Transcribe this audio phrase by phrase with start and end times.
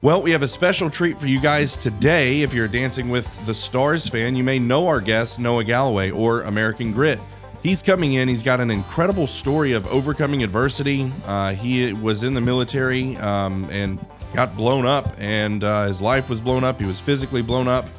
[0.00, 2.42] Well, we have a special treat for you guys today.
[2.42, 6.12] If you're a Dancing with the Stars fan, you may know our guest, Noah Galloway,
[6.12, 7.18] or American Grit.
[7.64, 8.28] He's coming in.
[8.28, 11.10] He's got an incredible story of overcoming adversity.
[11.26, 13.98] Uh, he was in the military um, and
[14.34, 16.78] got blown up, and uh, his life was blown up.
[16.78, 17.90] He was physically blown up.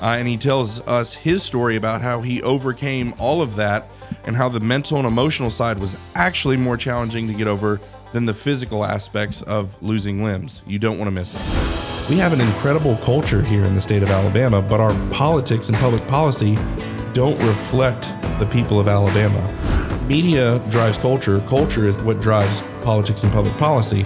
[0.00, 3.88] Uh, and he tells us his story about how he overcame all of that
[4.26, 7.80] and how the mental and emotional side was actually more challenging to get over
[8.12, 10.62] than the physical aspects of losing limbs.
[10.66, 12.10] You don't want to miss it.
[12.10, 15.76] We have an incredible culture here in the state of Alabama, but our politics and
[15.78, 16.56] public policy
[17.12, 19.42] don't reflect the people of Alabama.
[20.08, 24.04] Media drives culture, culture is what drives politics and public policy.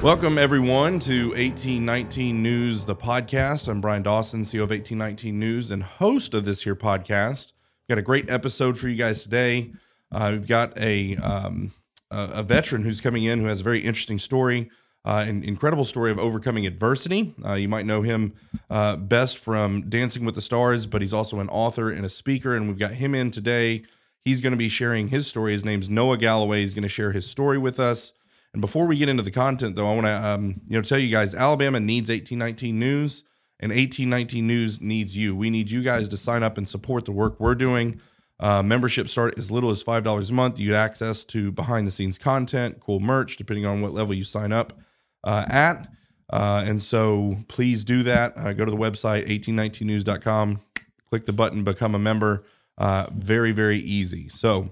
[0.00, 3.68] Welcome, everyone, to 1819 News, the podcast.
[3.68, 7.52] I'm Brian Dawson, CEO of 1819 News and host of this here podcast.
[7.88, 9.72] Got a great episode for you guys today.
[10.10, 11.72] Uh, we've got a, um,
[12.10, 14.70] a, veteran who's coming in who has a very interesting story,
[15.04, 17.34] uh, an incredible story of overcoming adversity.
[17.44, 18.34] Uh, you might know him
[18.70, 22.54] uh, best from Dancing with the Stars, but he's also an author and a speaker.
[22.54, 23.84] And we've got him in today.
[24.24, 25.52] He's going to be sharing his story.
[25.52, 26.60] His name's Noah Galloway.
[26.60, 28.12] He's going to share his story with us.
[28.52, 30.98] And before we get into the content, though, I want to um, you know tell
[30.98, 33.24] you guys Alabama needs 1819 News,
[33.60, 35.36] and 1819 News needs you.
[35.36, 38.00] We need you guys to sign up and support the work we're doing.
[38.40, 40.60] Uh, membership start as little as five dollars a month.
[40.60, 44.24] You get access to behind the scenes content, cool merch, depending on what level you
[44.24, 44.78] sign up
[45.24, 45.88] uh, at.
[46.30, 48.34] Uh, and so please do that.
[48.36, 50.60] Uh, go to the website 1819news.com,
[51.08, 52.44] click the button, become a member.
[52.76, 54.28] Uh, very very easy.
[54.28, 54.70] So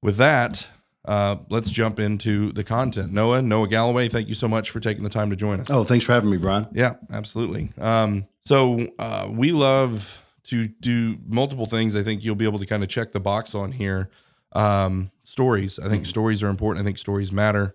[0.00, 0.70] with that,
[1.04, 3.12] uh, let's jump into the content.
[3.12, 5.70] Noah, Noah Galloway, thank you so much for taking the time to join us.
[5.70, 6.66] Oh, thanks for having me, Brian.
[6.72, 7.70] Yeah, absolutely.
[7.78, 11.96] Um, so uh, we love to do multiple things.
[11.96, 14.10] I think you'll be able to kind of check the box on here.
[14.52, 15.78] Um, stories.
[15.78, 16.10] I think mm-hmm.
[16.10, 16.82] stories are important.
[16.82, 17.74] I think stories matter.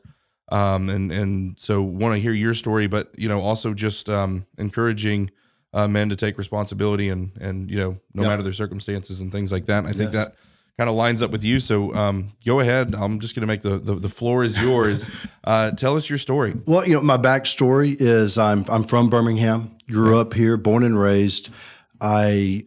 [0.51, 4.45] Um, and and so want to hear your story, but you know also just um,
[4.57, 5.31] encouraging
[5.73, 9.51] uh, men to take responsibility and and you know no matter their circumstances and things
[9.51, 9.79] like that.
[9.79, 10.25] And I think yes.
[10.25, 10.35] that
[10.77, 11.59] kind of lines up with you.
[11.59, 12.95] So um, go ahead.
[12.95, 15.09] I'm just going to make the, the, the floor is yours.
[15.43, 16.53] Uh, tell us your story.
[16.67, 19.75] Well, you know, my backstory is I'm I'm from Birmingham.
[19.89, 21.51] Grew up here, born and raised.
[22.01, 22.65] I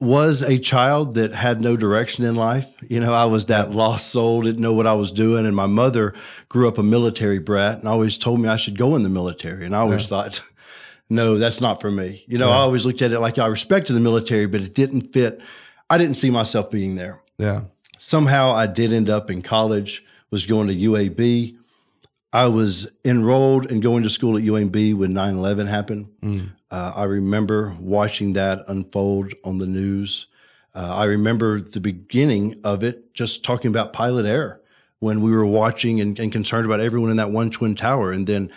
[0.00, 2.76] was a child that had no direction in life.
[2.88, 5.46] You know, I was that lost soul, didn't know what I was doing.
[5.46, 6.12] And my mother
[6.48, 9.64] grew up a military brat and always told me I should go in the military.
[9.64, 10.08] And I always yeah.
[10.08, 10.42] thought,
[11.08, 12.24] no, that's not for me.
[12.26, 12.56] You know, yeah.
[12.56, 15.40] I always looked at it like I respected the military, but it didn't fit.
[15.88, 17.22] I didn't see myself being there.
[17.38, 17.62] Yeah.
[17.98, 21.56] Somehow I did end up in college, was going to UAB.
[22.32, 26.08] I was enrolled and going to school at UAB when 9 11 happened.
[26.22, 26.48] Mm.
[26.72, 30.26] Uh, I remember watching that unfold on the news.
[30.74, 34.58] Uh, I remember the beginning of it just talking about pilot error
[34.98, 38.10] when we were watching and, and concerned about everyone in that one twin tower.
[38.10, 38.50] And then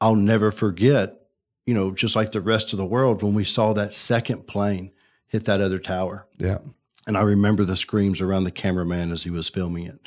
[0.00, 1.20] I'll never forget,
[1.66, 4.90] you know, just like the rest of the world, when we saw that second plane
[5.28, 6.26] hit that other tower.
[6.38, 6.58] Yeah.
[7.06, 10.00] And I remember the screams around the cameraman as he was filming it.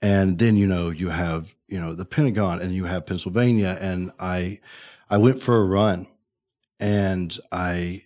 [0.00, 3.76] And then, you know, you have, you know, the Pentagon and you have Pennsylvania.
[3.80, 4.60] And I
[5.10, 6.06] I went for a run
[6.80, 8.04] and I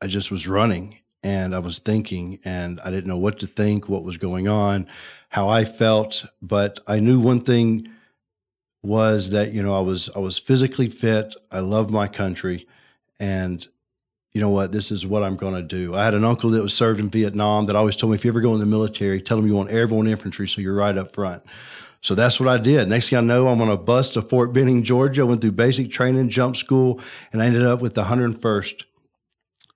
[0.00, 3.88] I just was running and I was thinking and I didn't know what to think,
[3.88, 4.86] what was going on,
[5.30, 7.88] how I felt, but I knew one thing
[8.82, 12.66] was that, you know, I was I was physically fit, I love my country
[13.18, 13.66] and
[14.32, 15.94] you know what, this is what I'm going to do.
[15.94, 18.30] I had an uncle that was served in Vietnam that always told me, if you
[18.32, 21.12] ever go in the military, tell them you want airborne infantry so you're right up
[21.12, 21.44] front.
[22.04, 22.86] So that's what I did.
[22.86, 25.22] Next thing I know, I'm on a bus to Fort Benning, Georgia.
[25.22, 27.00] I went through basic training, jump school,
[27.32, 28.84] and I ended up with the 101st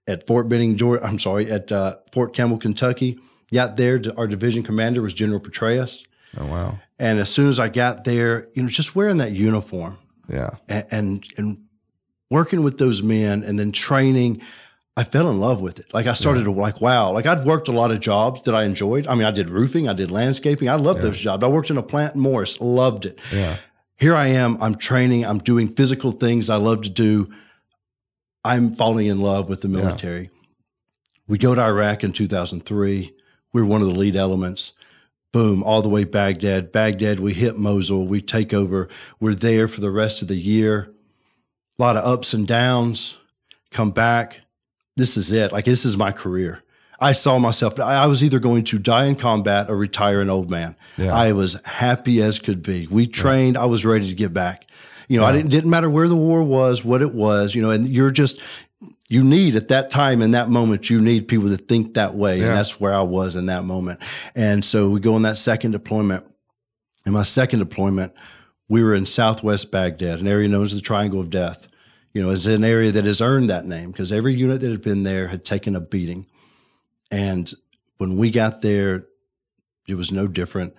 [0.07, 1.03] at Fort Benning, Georgia.
[1.03, 3.19] I'm sorry, at uh, Fort Campbell, Kentucky.
[3.51, 6.05] Got there, our division commander was General Petraeus.
[6.37, 6.79] Oh wow!
[6.99, 9.97] And as soon as I got there, you know, just wearing that uniform,
[10.29, 11.65] yeah, and, and, and
[12.31, 14.43] working with those men and then training,
[14.99, 15.95] I fell in love with it.
[15.95, 16.47] Like I started yeah.
[16.47, 19.07] to like, wow, like I'd worked a lot of jobs that I enjoyed.
[19.07, 20.69] I mean, I did roofing, I did landscaping.
[20.69, 21.07] I loved yeah.
[21.07, 21.45] those jobs.
[21.45, 23.21] I worked in a plant in Morris, loved it.
[23.33, 23.59] Yeah.
[23.97, 27.29] Here I am, I'm training, I'm doing physical things I love to do.
[28.45, 30.23] I'm falling in love with the military.
[30.23, 30.29] Yeah.
[31.29, 33.15] We go to Iraq in 2003.
[33.53, 34.73] We're one of the lead elements.
[35.33, 36.73] Boom, all the way Baghdad.
[36.73, 38.89] Baghdad, we hit Mosul, we take over.
[39.21, 40.93] We're there for the rest of the year
[41.79, 43.17] a lot of ups and downs,
[43.71, 44.41] come back.
[44.99, 45.53] This is it.
[45.53, 46.63] Like, this is my career.
[47.01, 50.51] I saw myself, I was either going to die in combat or retire an old
[50.51, 50.75] man.
[50.97, 51.15] Yeah.
[51.15, 52.89] I was happy as could be.
[52.89, 53.63] We trained, yeah.
[53.63, 54.69] I was ready to get back.
[55.09, 55.29] You know, yeah.
[55.29, 58.11] I didn't, didn't matter where the war was, what it was, you know, and you're
[58.11, 58.43] just,
[59.09, 62.43] you need at that time in that moment you need people to think that way
[62.43, 63.99] and that's where i was in that moment
[64.37, 66.27] and so we go on that second deployment
[67.07, 68.13] and my second deployment
[68.69, 71.69] we were in southwest Baghdad, an area known as the Triangle of Death.
[72.15, 74.83] You know, it's an area that has earned that name because every unit that had
[74.83, 76.27] been there had taken a beating.
[77.11, 77.51] And
[77.99, 79.07] when we got there,
[79.87, 80.75] it was no different.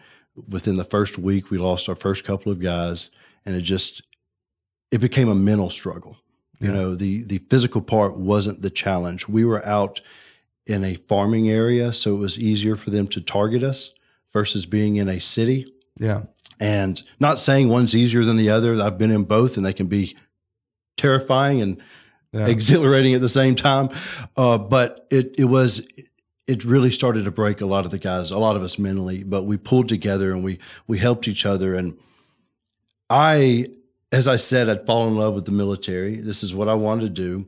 [0.49, 3.09] Within the first week, we lost our first couple of guys,
[3.45, 4.01] and it just
[4.91, 6.17] it became a mental struggle.
[6.59, 6.73] You Yeah.
[6.73, 9.27] know, the the physical part wasn't the challenge.
[9.27, 9.99] We were out
[10.65, 13.91] in a farming area, so it was easier for them to target us
[14.33, 15.65] versus being in a city.
[15.99, 16.23] Yeah.
[16.59, 18.75] And not saying one's easier than the other.
[18.81, 20.15] I've been in both, and they can be
[20.99, 21.81] terrifying and
[22.31, 22.45] Yeah.
[22.47, 23.89] exhilarating at the same time.
[24.37, 25.87] Uh, but it it was
[26.47, 29.23] it really started to break a lot of the guys, a lot of us mentally.
[29.23, 31.73] But we pulled together and we we helped each other.
[31.75, 31.97] And
[33.09, 33.65] I,
[34.11, 36.17] as I said, I'd fallen in love with the military.
[36.17, 37.47] This is what I wanted to do.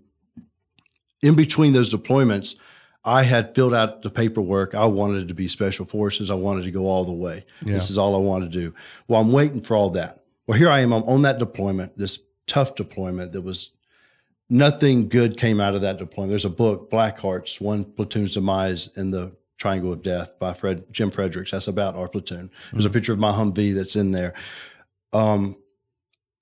[1.21, 2.57] In between those deployments,
[3.05, 4.73] I had filled out the paperwork.
[4.75, 6.29] I wanted to be special forces.
[6.31, 7.45] I wanted to go all the way.
[7.65, 7.73] Yeah.
[7.73, 8.73] This is all I wanted to do.
[9.07, 10.23] Well, I'm waiting for all that.
[10.47, 10.91] Well, here I am.
[10.93, 12.17] I'm on that deployment, this
[12.51, 13.71] tough deployment that was
[14.49, 16.31] nothing good came out of that deployment.
[16.31, 20.83] There's a book, Black Hearts, One Platoon's Demise in the Triangle of Death by Fred
[20.91, 21.51] Jim Fredericks.
[21.51, 22.49] That's about our platoon.
[22.73, 24.33] There's a picture of my Humvee that's in there.
[25.13, 25.55] Um,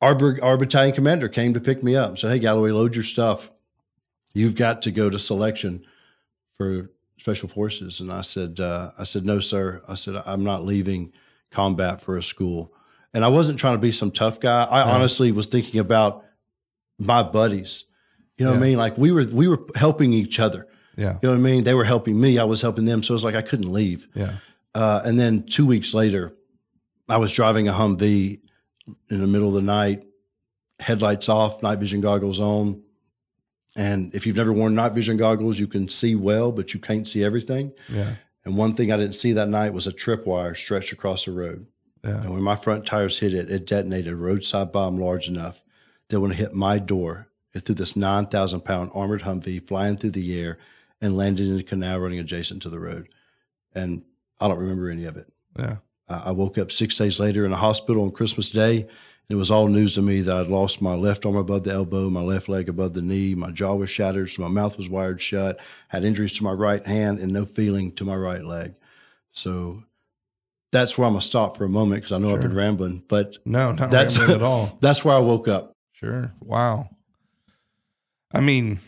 [0.02, 3.04] our, our battalion commander came to pick me up and said, Hey, Galloway, load your
[3.04, 3.52] stuff.
[4.34, 5.86] You've got to go to selection
[6.58, 6.90] for
[7.20, 8.00] special forces.
[8.00, 9.84] And I said, uh, I said, no, sir.
[9.88, 11.14] I said, I'm not leaving
[11.52, 12.74] combat for a school.
[13.14, 14.64] And I wasn't trying to be some tough guy.
[14.66, 14.96] I Yeah.
[14.96, 16.24] honestly was thinking about
[17.00, 17.86] my buddies.
[18.38, 18.78] You know what I mean?
[18.78, 20.68] Like we were we were helping each other.
[20.96, 21.14] Yeah.
[21.14, 21.64] You know what I mean?
[21.64, 22.38] They were helping me.
[22.38, 23.02] I was helping them.
[23.04, 24.08] So it was like I couldn't leave.
[24.14, 24.34] Yeah.
[24.76, 26.34] Uh, and then two weeks later,
[27.08, 28.40] I was driving a Humvee
[29.10, 30.04] in the middle of the night,
[30.80, 32.82] headlights off, night vision goggles on.
[33.76, 37.08] And if you've never worn night vision goggles, you can see well, but you can't
[37.08, 37.72] see everything.
[37.92, 38.16] Yeah.
[38.46, 41.66] And one thing I didn't see that night was a tripwire stretched across the road.
[42.04, 42.22] Yeah.
[42.22, 45.64] And when my front tires hit it, it detonated a roadside bomb large enough
[46.10, 50.12] that when it hit my door, it threw this 9,000 pound armored Humvee flying through
[50.12, 50.58] the air
[51.02, 53.10] and landed in a canal running adjacent to the road.
[53.74, 54.04] And
[54.40, 55.32] I don't remember any of it.
[55.58, 55.78] Yeah.
[56.08, 58.82] I I woke up six days later in a hospital on Christmas Day.
[58.82, 61.72] And it was all news to me that I'd lost my left arm above the
[61.72, 64.90] elbow, my left leg above the knee, my jaw was shattered, so my mouth was
[64.90, 65.60] wired shut,
[65.90, 68.74] had injuries to my right hand, and no feeling to my right leg.
[69.32, 69.84] So
[70.72, 73.38] that's where I'm gonna stop for a moment because I know I've been rambling, but
[73.46, 74.78] No, not That's- rambling at all.
[74.82, 75.76] that's where I woke up.
[75.94, 76.32] Sure.
[76.42, 76.90] Wow.
[78.34, 78.80] I mean,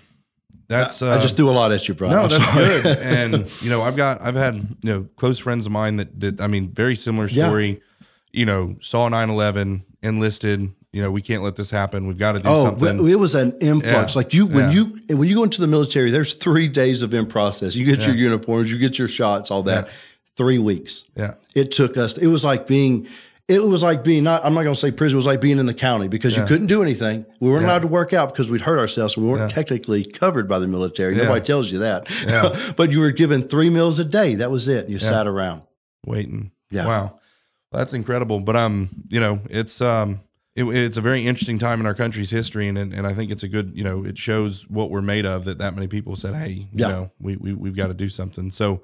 [0.67, 1.01] that's.
[1.01, 2.13] Uh, I just threw a lot at you, Brian.
[2.13, 2.81] No, I'm that's sorry.
[2.81, 2.97] good.
[3.01, 6.39] And you know, I've got I've had you know close friends of mine that that
[6.41, 7.47] I mean, very similar Yeah.
[7.47, 7.81] story.
[8.33, 10.69] You know, saw 9-11, enlisted.
[10.93, 12.07] You know, we can't let this happen.
[12.07, 13.09] We've got to do Oh, something.
[13.09, 14.13] it was an influx.
[14.13, 14.17] Yeah.
[14.17, 14.85] Like you, when Yeah.
[15.09, 17.75] you when you go into the military, there's three days of in process.
[17.75, 19.89] You get your uniforms, you get your shots, all that.
[20.41, 21.03] Three weeks.
[21.15, 21.33] yeah.
[21.55, 22.17] It took us.
[22.17, 23.07] It was like being.
[23.47, 24.45] It was like being not.
[24.45, 25.15] I'm not going to say prison.
[25.15, 26.43] It was like being in the county because Yeah.
[26.43, 27.25] you couldn't do anything.
[27.41, 27.71] We weren't Yeah.
[27.71, 29.17] allowed to work out because we'd hurt ourselves.
[29.17, 29.47] We weren't Yeah.
[29.49, 31.15] technically covered by the military.
[31.15, 32.07] Nobody tells you that.
[32.25, 32.55] Yeah.
[32.77, 34.35] but you were given three meals a day.
[34.35, 34.87] That was it.
[34.89, 35.63] You sat around.
[36.05, 36.51] waiting.
[36.71, 36.85] Yeah.
[36.87, 37.19] Wow.
[37.73, 38.39] That's incredible.
[38.39, 40.21] But um, you know, it's um
[40.55, 43.31] it, it's a very interesting time in our country's history and, and and I think
[43.31, 46.15] it's a good, you know, it shows what we're made of that that many people
[46.15, 46.87] said, "Hey, you Yeah.
[46.87, 48.81] know, we we we've got to do something." So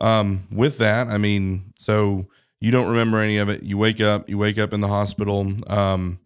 [0.00, 2.26] um with that, I mean, so
[2.60, 3.62] you don't remember any of it.
[3.62, 5.54] You wake up, you wake up in the hospital.
[5.66, 6.20] Um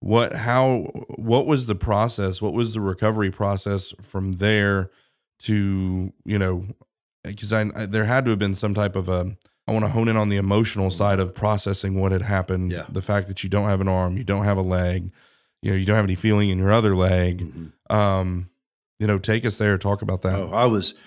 [0.00, 2.42] what how what was the process?
[2.42, 4.90] What was the recovery process from there
[5.40, 6.66] to, you know,
[7.22, 9.36] because I, I there had to have been some type of a
[9.68, 12.72] I want to hone in on the emotional side of processing what had happened.
[12.72, 12.86] Yeah.
[12.88, 15.12] The fact that you don't have an arm, you don't have a leg,
[15.62, 17.46] you know, you don't have any feeling in your other leg.
[17.88, 18.50] Um,
[18.98, 19.78] you know, take us there.
[19.78, 20.34] Talk about that.
[20.34, 20.98] Oh, I was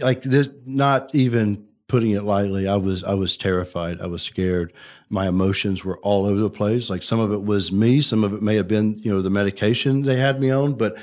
[0.00, 0.48] like this.
[0.64, 2.66] Not even putting it lightly.
[2.68, 3.04] I was.
[3.04, 4.00] I was terrified.
[4.00, 4.72] I was scared.
[5.10, 6.88] My emotions were all over the place.
[6.88, 8.00] Like some of it was me.
[8.00, 10.74] Some of it may have been, you know, the medication they had me on.
[10.74, 10.96] But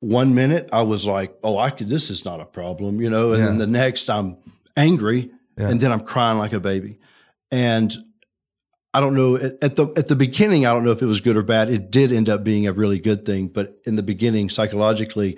[0.00, 1.88] one minute I was like, "Oh, I could.
[1.88, 3.32] This is not a problem," you know.
[3.32, 4.36] And then the next I'm
[4.76, 5.70] angry, Yeah.
[5.70, 6.98] and then I'm crying like a baby.
[7.50, 7.92] And
[8.94, 10.66] I don't know at the at the beginning.
[10.66, 11.68] I don't know if it was good or bad.
[11.70, 13.48] It did end up being a really good thing.
[13.48, 15.36] But in the beginning, psychologically,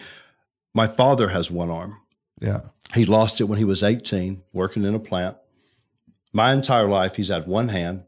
[0.75, 1.97] my father has one arm.
[2.41, 2.61] Yeah.
[2.95, 5.37] He lost it when he was 18, working in a plant.
[6.33, 8.05] My entire life, he's had one hand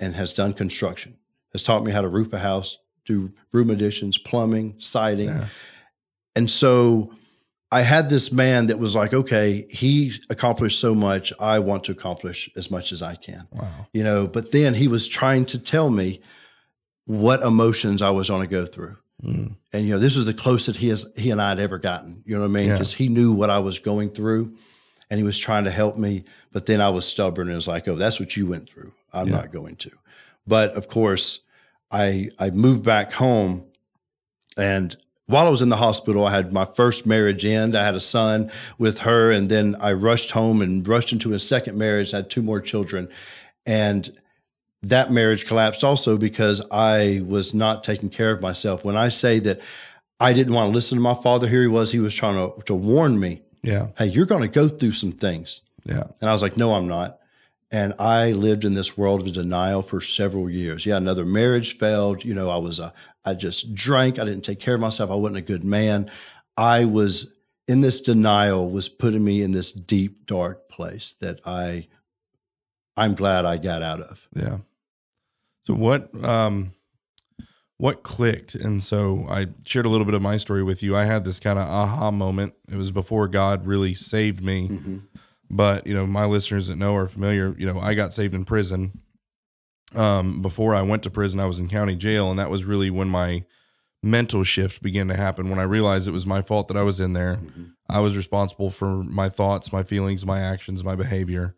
[0.00, 1.16] and has done construction.
[1.52, 5.28] Has taught me how to roof a house, do room additions, plumbing, siding.
[5.28, 5.46] Yeah.
[6.36, 7.12] And so
[7.70, 11.32] I had this man that was like, okay, he accomplished so much.
[11.38, 13.86] I want to accomplish as much as I can Wow.
[13.92, 16.20] you know but then he was trying to tell me
[17.04, 19.56] what emotions i was going to go through Mm.
[19.72, 22.22] and you know this was the closest he has he and i had ever gotten
[22.24, 22.74] you know what i mean Yeah.
[22.74, 24.52] because he knew what i was going through
[25.10, 26.22] and he was trying to help me
[26.52, 29.26] but then i was stubborn and was like oh that's what you went through i'm
[29.26, 29.36] Yeah.
[29.38, 29.90] not going to
[30.46, 31.40] But of course,
[31.90, 33.64] I I moved back home,
[34.56, 34.96] and
[35.26, 37.76] while I was in the hospital, I had my first marriage end.
[37.76, 41.38] I had a son with her, and then I rushed home and rushed into a
[41.38, 42.14] second marriage.
[42.14, 43.08] I had two more children,
[43.66, 44.08] and
[44.82, 48.84] that marriage collapsed also because I was not taking care of myself.
[48.84, 49.58] When I say that
[50.20, 51.90] I didn't want to listen to my father, here he was.
[51.92, 53.88] He was trying to, to warn me, Yeah.
[53.96, 55.62] hey, you're going to go through some things.
[55.84, 56.04] Yeah.
[56.20, 57.18] And I was like, no, I'm not.
[57.70, 60.86] And I lived in this world of denial for several years.
[60.86, 62.24] Yeah, another marriage failed.
[62.24, 62.94] You know, I was a,
[63.24, 64.18] I just drank.
[64.18, 65.10] I didn't take care of myself.
[65.10, 66.08] I wasn't a good man.
[66.56, 71.88] I was in this denial was putting me in this deep, dark place that I,
[72.96, 74.26] I'm glad I got out of.
[74.34, 74.58] Yeah.
[75.68, 76.72] So what um
[77.76, 78.54] what clicked?
[78.54, 80.96] And so I shared a little bit of my story with you.
[80.96, 82.54] I had this kind of aha moment.
[82.72, 85.02] It was before God really saved me.
[85.50, 88.46] But, you know, my listeners that know are familiar, you know, I got saved in
[88.46, 89.02] prison.
[89.94, 92.88] Um before I went to prison, I was in county jail and that was really
[92.88, 93.44] when my
[94.02, 96.98] mental shift began to happen when I realized it was my fault that I was
[96.98, 97.40] in there.
[97.90, 101.54] I was responsible for my thoughts, my feelings, my actions, my behavior.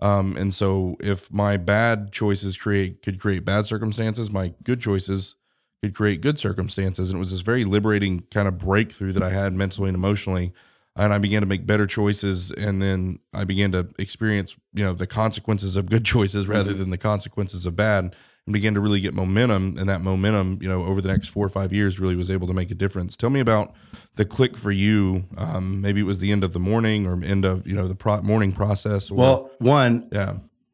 [0.00, 5.36] Um, and so if my bad choices create could create bad circumstances, my good choices
[5.82, 7.10] could create good circumstances.
[7.10, 10.52] And it was this very liberating kind of breakthrough that I had mentally and emotionally.
[10.96, 14.92] And I began to make better choices, and then I began to experience, you know,
[14.92, 18.14] the consequences of good choices rather than the consequences of bad,
[18.46, 19.76] and began to really get momentum.
[19.78, 22.46] And that momentum, you know, over the next four or five years, really was able
[22.46, 23.16] to make a difference.
[23.16, 23.74] Tell me about
[24.16, 25.24] the click for you.
[25.36, 27.94] Um, maybe it was the end of the morning or end of you know the
[27.94, 29.10] pro- morning process.
[29.10, 30.30] Or, Well, one, yeah,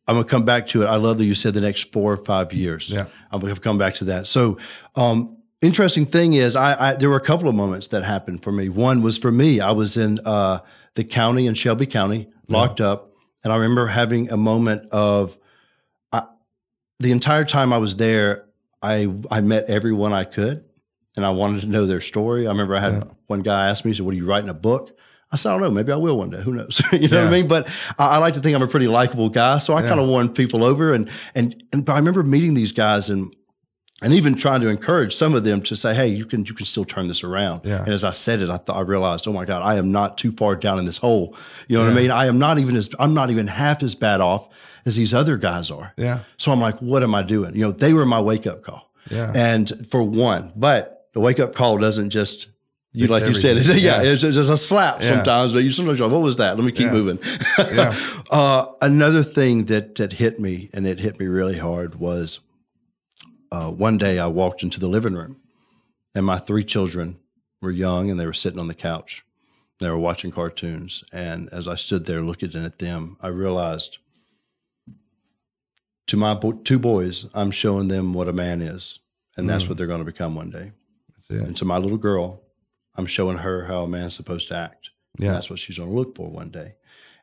[0.08, 0.86] I'm gonna come back to it.
[0.86, 2.90] I love that you said the next four or five years.
[2.90, 3.06] Yeah.
[3.30, 4.26] I'm gonna come back to that.
[4.26, 4.58] So,
[4.96, 8.50] um, interesting thing is, I, I there were a couple of moments that happened for
[8.50, 8.68] me.
[8.68, 9.60] One was for me.
[9.60, 10.58] I was in uh,
[10.96, 13.12] the county in Shelby County, locked up,
[13.44, 15.38] and I remember having a moment of,
[17.00, 18.46] the entire time I was there,
[18.82, 20.64] I I met everyone I could,
[21.16, 22.46] and I wanted to know their story.
[22.46, 23.04] I remember I had Yeah.
[23.26, 24.96] one guy ask me, "So, what are you writing a book?"
[25.32, 25.70] I said, I don't know.
[25.70, 26.42] Maybe I will one day.
[26.42, 26.82] Who knows?
[26.92, 27.46] you know what I mean?
[27.46, 27.68] But
[28.00, 29.88] I, I like to think I'm a pretty likable guy, so I Yeah.
[29.90, 30.92] kind of won people over.
[30.92, 33.32] And and and but I remember meeting these guys and
[34.02, 36.66] and even trying to encourage some of them to say, "Hey, you can you can
[36.66, 37.84] still turn this around." Yeah.
[37.84, 40.18] And as I said it, I thought I realized, oh my God, I am not
[40.18, 41.36] too far down in this hole.
[41.68, 42.10] You know what I mean?
[42.10, 44.48] I am not even as I'm not even half as bad off
[44.86, 45.92] as these other guys are.
[45.96, 47.54] yeah, So I'm like, what am I doing?
[47.54, 48.90] You know, they were my wake up call.
[49.10, 52.48] yeah, And for one, but the wake up call doesn't just
[52.92, 53.84] you It's like you said, everything.
[53.84, 54.12] yeah, Yeah.
[54.12, 55.08] it's just a slap Yeah.
[55.08, 55.52] sometimes.
[55.52, 56.56] But you sometimes you're like, what was that?
[56.56, 56.92] Let me keep Yeah.
[56.92, 57.18] moving.
[57.58, 57.94] Yeah.
[58.32, 62.40] uh, another thing that that hit me, and it hit me really hard, was
[63.52, 65.36] uh, one day I walked into the living room,
[66.14, 67.18] and my three children
[67.62, 69.24] were young, and they were sitting on the couch.
[69.78, 73.98] They were watching cartoons, and as I stood there looking at them, I realized
[76.06, 78.98] to my bo- two boys, I'm showing them what a man is,
[79.36, 79.68] and that's mm.
[79.68, 80.72] what they're going to become one day.
[81.14, 81.42] that's it.
[81.42, 82.42] And to my little girl,
[82.96, 84.90] I'm showing her how a man's supposed to act.
[85.16, 86.74] And Yeah, that's what she's going to look for one day.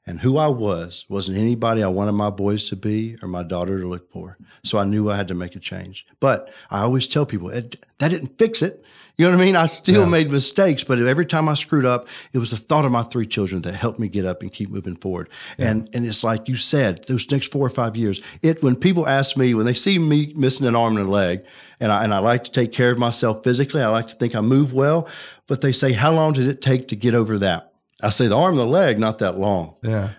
[0.08, 3.78] And who I was wasn't anybody I wanted my boys to be or my daughter
[3.78, 4.38] to look for.
[4.64, 6.06] So I knew I had to make a change.
[6.22, 8.84] But I always tell people it, that didn't fix it.
[9.18, 9.56] You know what I mean?
[9.56, 10.10] I still Yeah.
[10.10, 13.26] made mistakes, but every time I screwed up, it was the thought of my three
[13.26, 15.28] children that helped me get up and keep moving forward.
[15.58, 19.08] And and it's like you said, those next four or five years, it when people
[19.08, 21.44] ask me when they see me missing an arm and a leg,
[21.80, 24.36] and I and I like to take care of myself physically, I like to think
[24.36, 25.10] I move well,
[25.48, 27.74] but they say, how long did it take to get over that?
[28.04, 29.76] I say the arm the leg, not that long.
[29.84, 30.12] yeah,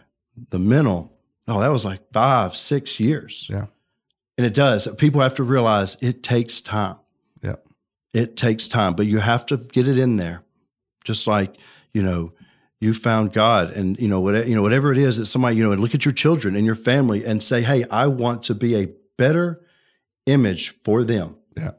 [0.51, 1.13] The mental,
[1.47, 3.47] oh, that was like five, six years.
[3.49, 3.67] yeah,
[4.37, 4.89] And it does.
[4.97, 6.97] People have to realize it takes time.
[7.43, 7.57] yeah,
[8.15, 10.43] It takes time, but you have to get it in there.
[11.05, 11.57] Just like,
[11.95, 12.33] you know,
[12.81, 15.65] you found God and you know, whatever, you know, whatever it is that somebody, you
[15.65, 18.55] know, and look at your children and your family and say, Hey, I want to
[18.55, 19.61] be a better
[20.27, 21.37] image for them.
[21.57, 21.73] yeah,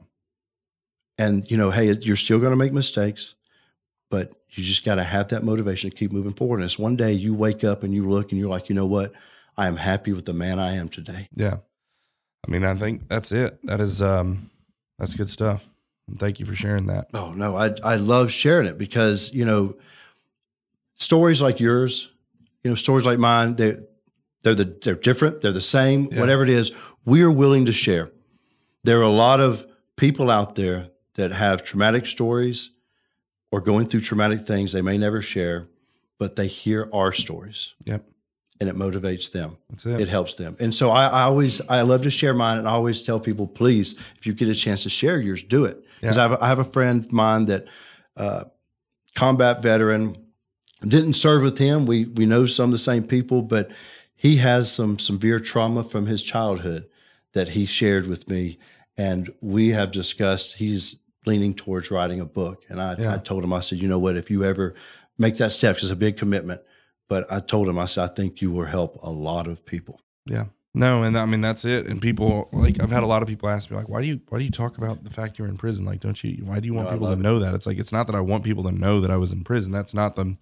[1.18, 3.36] And, you know, hey, you're still going to make mistakes,
[4.10, 6.58] but you just got to have that motivation to keep moving forward.
[6.58, 8.86] And it's one day you wake up and you look and you're like, you know
[8.88, 9.14] what?
[9.58, 11.28] I am happy with the man I am today.
[11.34, 11.58] yeah.
[12.48, 13.60] I mean, I think that's it.
[13.66, 14.50] That is um,
[14.98, 15.70] that's good stuff.
[16.08, 17.10] And thank you for sharing that.
[17.14, 19.76] Oh, no, I, I love sharing it because, you know,
[20.96, 22.10] stories like yours,
[22.64, 23.74] you know, stories like mine, they,
[24.44, 26.20] they're, the, they're different, they're the same, Yeah.
[26.22, 26.76] whatever it is,
[27.06, 28.10] we are willing to share.
[28.86, 29.66] There are a lot of
[29.98, 32.72] people out there that have traumatic stories
[33.52, 35.68] or going through traumatic things they may never share,
[36.18, 38.04] but they hear our stories Yep,
[38.60, 39.58] and it motivates them.
[39.70, 40.02] that's it.
[40.02, 40.56] It helps them.
[40.60, 43.48] And so I, I always, I love to share mine and I always tell people,
[43.48, 45.84] please, if you get a chance to share yours, do it.
[46.00, 46.26] Because Yeah.
[46.26, 47.70] I, have have a friend of mine that,
[48.18, 48.44] uh,
[49.16, 50.16] combat veteran,
[50.88, 51.86] didn't serve with him.
[51.86, 53.72] We, we know some of the same people, but
[54.16, 56.88] he has some severe trauma from his childhood
[57.34, 58.58] that he shared with me,
[58.98, 60.58] and we have discussed.
[60.58, 63.16] He's leaning towards writing a book, and I, Yeah.
[63.16, 64.74] I told him, I said, you know what, if you ever
[65.18, 66.62] make that step, 'cause it's a big commitment.
[67.10, 70.00] But I told him, I said, I think you will help a lot of people.
[70.26, 70.46] Yeah.
[70.76, 71.88] No, and I mean that's it.
[71.88, 74.20] And people like I've had a lot of people ask me like, why do you
[74.30, 75.84] why do you talk about the fact you're in prison?
[75.84, 76.44] Like, don't you?
[76.46, 77.20] Why do you want No, people to it.
[77.20, 77.56] know that?
[77.56, 79.72] It's like it's not that I want people to know that I was in prison.
[79.72, 80.38] That's not the,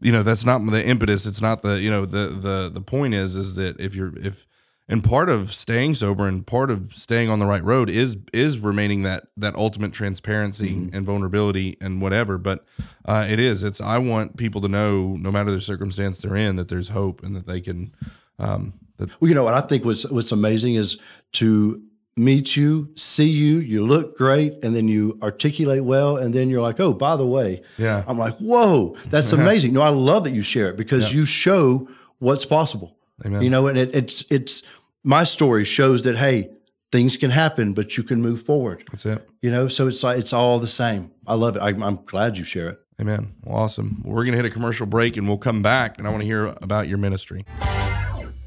[0.00, 1.26] you know, that's not the impetus.
[1.26, 4.46] It's not the you know the the the point is is that if you're if
[4.88, 8.58] and part of staying sober and part of staying on the right road is is
[8.58, 10.94] remaining that that ultimate transparency Mm-hmm.
[10.96, 12.64] and vulnerability and whatever but
[13.04, 16.56] uh, it is it's i want people to know no matter the circumstance they're in
[16.56, 17.94] that there's hope and that they can
[18.38, 21.00] um that Well, you know what I think what's what's amazing is
[21.34, 21.80] to
[22.14, 26.60] meet you, see you, you look great, and then you articulate well, and then you're
[26.60, 28.04] like, oh, by the way, Yeah.
[28.06, 29.72] I'm like, whoa, that's amazing.
[29.72, 32.98] No, I love that you share it because you show what's possible.
[33.24, 33.42] Amen.
[33.42, 34.62] You know, and it, it's it's
[35.04, 36.50] my story shows that hey,
[36.92, 38.84] things can happen, but you can move forward.
[38.90, 41.10] that's it You know, so it's like it's all the same.
[41.26, 41.60] I love it.
[41.60, 42.80] I, I'm glad you share it.
[43.00, 43.34] Amen.
[43.42, 44.02] Well, awesome.
[44.04, 46.26] We're going to hit a commercial break and we'll come back and I want to
[46.26, 47.44] hear about your ministry.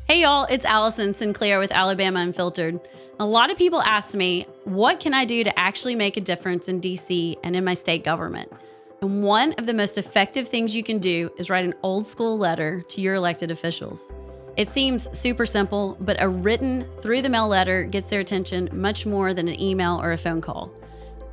[0.08, 2.80] Hey y'all, it's Allison Sinclair with Alabama Unfiltered.
[3.20, 6.70] A lot of people ask me, what can I do to actually make a difference
[6.70, 8.52] in DC and in my state government?
[9.02, 12.38] And one of the most effective things you can do is write an old school
[12.38, 14.12] letter to your elected officials.
[14.58, 19.06] It seems super simple, but a written through the mail letter gets their attention much
[19.06, 20.72] more than an email or a phone call.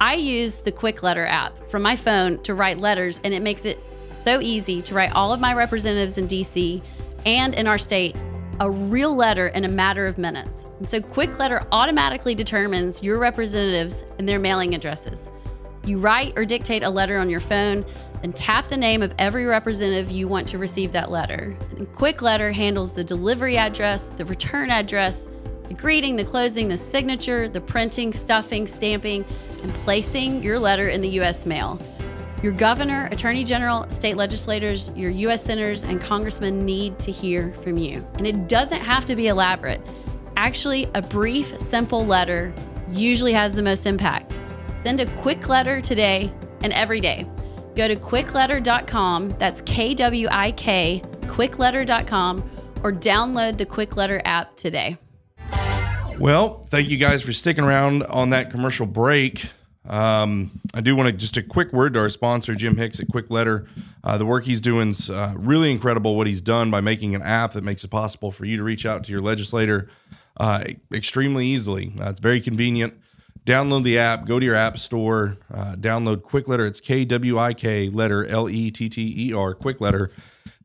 [0.01, 3.65] I use the Kwik Letter app from my phone to write letters, and it makes
[3.65, 3.81] it
[4.15, 6.83] so easy to write all of my representatives in DC
[7.25, 8.17] and in our state
[8.59, 10.67] a real letter in a matter of minutes.
[10.79, 15.31] And so Kwik Letter automatically determines your representatives and their mailing addresses.
[15.85, 17.85] You write or dictate a letter on your phone,
[18.23, 21.57] then tap the name of every representative you want to receive that letter.
[21.77, 25.27] And Kwik Letter handles the delivery address, the return address,
[25.69, 29.25] the greeting, the closing, the signature, the printing, stuffing, stamping,
[29.63, 31.47] and placing your letter in the U.S.
[31.47, 31.81] mail.
[32.43, 35.45] Your governor, attorney general, state legislators, your U.S.
[35.45, 38.07] senators, and congressmen need to hear from you.
[38.15, 39.81] And it doesn't have to be elaborate.
[40.37, 42.53] Actually, a brief, simple letter
[42.91, 44.39] usually has the most impact.
[44.83, 46.33] Send a quick letter today
[46.63, 47.27] and every day.
[47.75, 52.51] Go to kwikletter.com, that's K W I K, kwikletter.com,
[52.83, 54.99] or download the Kwik Letter app today.
[56.19, 59.47] Well, thank you guys for sticking around on that commercial break.
[59.89, 63.09] Um, I do want to just a quick word to our sponsor, Jim Hicks at
[63.09, 63.67] Kwik Letter.
[64.05, 66.17] Uh, the work he's doing is uh, really incredible.
[66.17, 68.87] What he's done by making an app that makes it possible for you to reach
[68.87, 69.89] out to your legislator
[70.37, 71.93] uh, extremely easily.
[72.01, 72.95] Uh, it's very convenient.
[73.45, 74.27] Download the app.
[74.27, 75.37] Go to your app store.
[75.53, 76.65] Uh, download Kwik Letter.
[76.65, 79.55] It's K W I K letter L E T T E R.
[79.55, 80.13] Kwik Letter.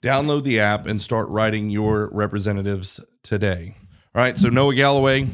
[0.02, 3.76] Download the app and start writing your representatives today.
[4.14, 4.38] All right.
[4.38, 5.28] So Noah Galloway,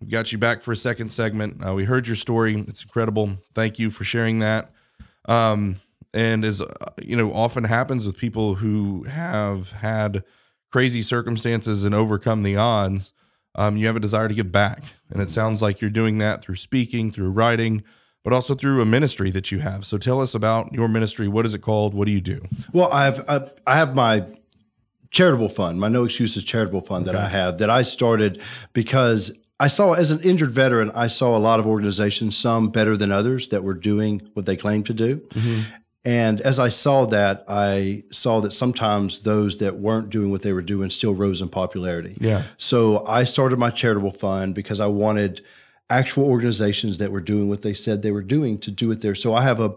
[0.00, 1.66] we got you back for a second segment.
[1.66, 2.58] Uh, we heard your story.
[2.66, 3.36] It's incredible.
[3.52, 4.72] Thank you for sharing that.
[5.26, 5.76] Um,
[6.14, 6.66] and as uh,
[7.02, 10.24] you know, often happens with people who have had
[10.70, 13.12] crazy circumstances and overcome the odds,
[13.56, 14.84] um, you have a desire to give back.
[15.10, 17.82] And it sounds like you're doing that through speaking, through writing,
[18.22, 19.84] but also through a ministry that you have.
[19.84, 21.26] So tell us about your ministry.
[21.26, 21.94] What is it called?
[21.94, 22.46] What do you do?
[22.72, 24.26] Well, I have I, I have my
[25.10, 28.42] charitable fund, my No Excuses charitable fund that I have that I started
[28.72, 32.96] because I saw as an injured veteran, I saw a lot of organizations, some better
[32.96, 35.22] than others, that were doing what they claimed to do.
[36.06, 40.52] And as I saw that, I saw that sometimes those that weren't doing what they
[40.52, 42.16] were doing still rose in popularity.
[42.20, 42.44] Yeah.
[42.58, 45.40] So I started my charitable fund because I wanted
[45.90, 49.14] actual organizations that were doing what they said they were doing to do it there.
[49.16, 49.74] So I have a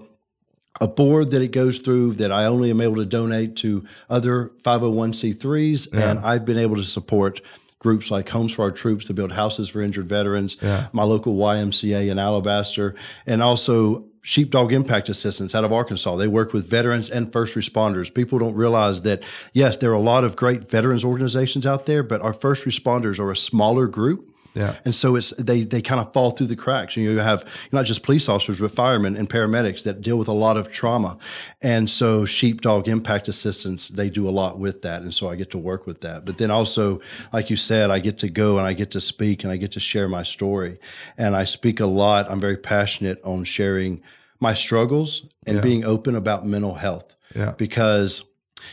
[0.81, 4.51] a board that it goes through that I only am able to donate to other
[4.63, 7.41] 501c3s and I've been able to support
[7.79, 10.87] groups like Homes for Our Troops to build houses for injured veterans, Yeah.
[10.91, 12.93] my local YMCA in Alabaster,
[13.25, 16.15] and also Sheepdog Impact Assistance out of Arkansas.
[16.15, 18.13] They work with veterans and first responders.
[18.13, 22.03] People don't realize that, yes, there are a lot of great veterans organizations out there,
[22.03, 24.29] but our first responders are a smaller group.
[24.55, 24.75] Yeah.
[24.83, 26.97] And so it's they they kind of fall through the cracks.
[26.97, 30.27] You know, you have not just police officers, but firemen and paramedics that deal with
[30.27, 31.17] a lot of trauma.
[31.61, 35.03] And so Sheepdog Impact Assistance, they do a lot with that.
[35.03, 36.25] And so I get to work with that.
[36.25, 36.99] But then also,
[37.31, 39.71] like you said, I get to go and I get to speak and I get
[39.73, 40.79] to share my story.
[41.17, 42.29] And I speak a lot.
[42.29, 44.01] I'm very passionate on sharing
[44.39, 45.61] my struggles and Yeah.
[45.61, 47.15] being open about mental health.
[47.35, 47.51] Yeah.
[47.57, 48.23] Because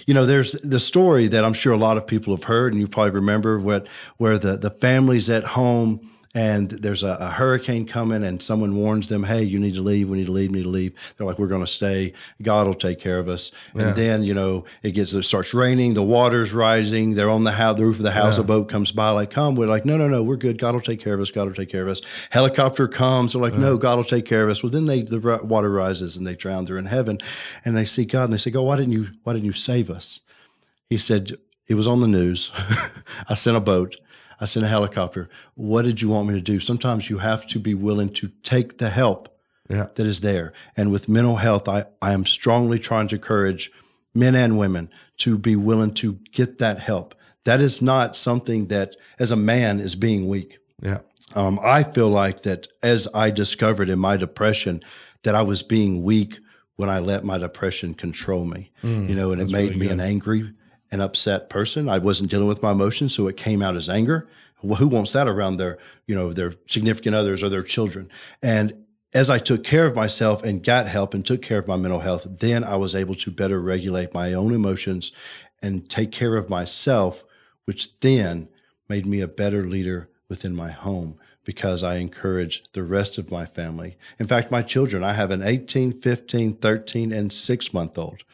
[0.07, 2.81] you know, there's the story that I'm sure a lot of people have heard, and
[2.81, 7.87] you probably remember what where the the families at home and there's a, a, hurricane
[7.87, 10.11] coming and someone warns them hey you need to leave.
[10.11, 10.51] We need to leave.
[10.51, 11.15] We need to leave.
[11.17, 12.13] They're like we're going to stay.
[12.43, 13.53] God will take care of us.
[13.75, 13.89] Yeah.
[13.89, 15.95] and then you know it gets it starts raining.
[15.95, 17.15] The water's rising.
[17.15, 18.37] They're on the house the roof of the house.
[18.37, 18.45] Yeah.
[18.45, 19.57] a boat comes by like come.
[19.57, 20.23] We're like no no no.
[20.23, 20.59] We're good.
[20.59, 21.31] God will take care of us.
[21.31, 22.03] God will take care of us.
[22.29, 23.33] Helicopter comes.
[23.33, 23.61] They're like yeah.
[23.61, 24.63] no god will take care of us.
[24.63, 26.67] Well then they the water rises and they drown.
[26.67, 27.19] They're in heaven.
[27.65, 29.89] And they see god and they say god why didn't you why didn't you save
[29.89, 30.21] us?
[30.91, 31.33] He said
[31.67, 32.53] it was on the news.
[33.29, 33.97] I sent a boat
[34.41, 35.29] I sent a helicopter.
[35.55, 36.61] What did you want me to do?
[36.61, 39.29] Sometimes you have to be willing to take the help
[39.69, 39.87] yeah.
[39.95, 40.53] that is there.
[40.77, 43.71] And with mental health, I, I am strongly trying to encourage
[44.15, 47.15] men and women to be willing to get that help.
[47.45, 50.59] That is not something that, as a man, is being weak.
[50.83, 50.99] Yeah.
[51.35, 54.81] Um, I feel like that as I discovered in my depression
[55.23, 56.39] that I was being weak
[56.77, 58.71] when I let my depression control me.
[58.83, 59.93] Mm, you know, and it made really me good.
[59.93, 60.53] an angry
[60.91, 61.89] an upset person.
[61.89, 64.29] I wasn't dealing with my emotions, so it came out as anger.
[64.63, 68.09] Well, who wants that around their, you know, their significant others or their children?
[68.43, 71.77] And as I took care of myself and got help and took care of my
[71.77, 75.13] mental health, then I was able to better regulate my own emotions
[75.63, 77.25] and take care of myself,
[77.65, 78.49] which then
[78.89, 83.47] made me a better leader within my home because I encouraged the rest of my
[83.47, 83.97] family.
[84.19, 88.25] In fact, my children, I have an 18, 15, 13, and six month old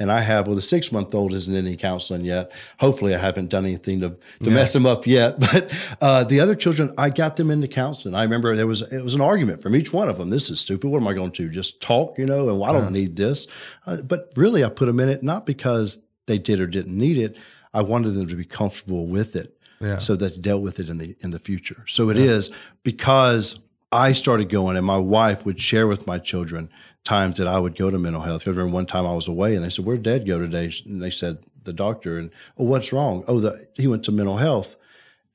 [0.00, 2.50] and I have, well, the six month old isn't in any counseling yet.
[2.78, 4.50] Hopefully, I haven't done anything to, to yeah.
[4.50, 5.36] mess him up yet.
[5.50, 8.14] But uh, the other children, I got them into counseling.
[8.14, 10.30] I remember there was it was an argument from each one of them.
[10.30, 10.88] This is stupid.
[10.88, 11.50] What am I going to do?
[11.50, 12.48] Just talk, you know?
[12.48, 13.00] And well, I don't yeah.
[13.00, 13.46] need this.
[13.84, 17.18] Uh, but really, I put them in it not because they did or didn't need
[17.18, 17.38] it.
[17.74, 19.98] I wanted them to be comfortable with it, yeah.
[19.98, 21.84] so that dealt with it in the in the future.
[21.86, 22.50] So it is
[22.84, 23.60] because
[23.92, 26.70] I started going, and my wife would share with my children
[27.04, 28.46] times that I would go to mental health.
[28.46, 31.02] I remember one time I was away, and they said, "Where'd Dad go today?" And
[31.02, 33.24] they said, "The doctor." And oh, what's wrong?
[33.26, 34.76] Oh, the, he went to mental health.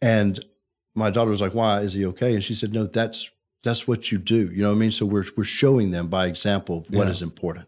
[0.01, 0.39] And
[0.93, 3.29] my daughter was like, "Why is he okay?" And she said, "No, that's
[3.63, 4.91] that's what you do." You know what I mean?
[4.91, 7.11] So we're we're showing them by example of what yeah.
[7.11, 7.67] is important.